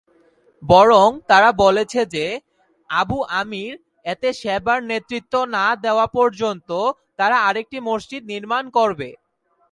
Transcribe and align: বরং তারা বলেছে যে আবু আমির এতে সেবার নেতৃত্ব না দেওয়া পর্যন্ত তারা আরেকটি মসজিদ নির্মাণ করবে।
বরং 0.63 1.07
তারা 1.29 1.49
বলেছে 1.63 2.01
যে 2.15 2.25
আবু 2.89 3.17
আমির 3.39 3.73
এতে 4.05 4.29
সেবার 4.41 4.79
নেতৃত্ব 4.89 5.33
না 5.55 5.65
দেওয়া 5.83 6.07
পর্যন্ত 6.17 6.69
তারা 7.19 7.37
আরেকটি 7.47 7.77
মসজিদ 7.89 8.21
নির্মাণ 8.31 8.63
করবে। 8.77 9.09